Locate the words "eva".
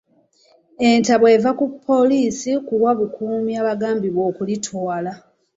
1.37-1.51